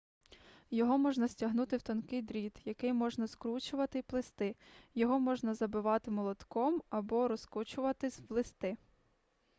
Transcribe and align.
його 0.71 0.97
можна 0.97 1.27
стягнути 1.27 1.77
в 1.77 1.81
тонкий 1.81 2.21
дріт 2.21 2.59
який 2.65 2.93
можна 2.93 3.27
скручувати 3.27 3.99
й 3.99 4.01
плести 4.01 4.55
його 4.95 5.19
можна 5.19 5.53
забивати 5.53 6.11
молотком 6.11 6.81
або 6.89 7.27
розкочувати 7.27 8.07
в 8.09 8.25
листи 8.31 8.77